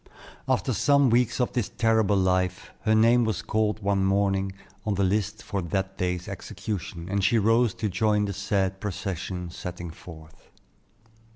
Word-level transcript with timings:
After 0.47 0.73
some 0.73 1.11
weeks 1.11 1.39
of 1.39 1.53
this 1.53 1.69
terrible 1.69 2.15
life, 2.17 2.71
her 2.85 2.95
name 2.95 3.23
was 3.23 3.43
called 3.43 3.83
one 3.83 4.03
morning, 4.03 4.51
on 4.83 4.95
the 4.95 5.03
list 5.03 5.43
for 5.43 5.61
that 5.61 5.99
day's 5.99 6.27
execution, 6.27 7.07
and 7.07 7.23
she 7.23 7.37
rose 7.37 7.75
to 7.75 7.87
join 7.87 8.25
the 8.25 8.33
sad 8.33 8.79
procession 8.79 9.51
setting 9.51 9.91
forth. 9.91 10.49